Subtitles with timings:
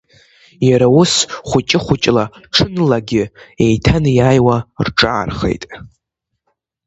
[0.67, 1.13] Иара ус
[1.47, 3.23] хәыҷы-хәыҷла ҽынлагьы
[3.63, 5.63] еиҭанеиааиуа рҿаархеит.